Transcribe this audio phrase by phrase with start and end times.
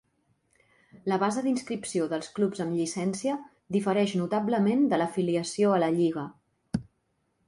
[1.11, 3.35] La base d'inscripció dels clubs amb llicència
[3.75, 6.25] difereix notablement de l'afiliació a la Lliga.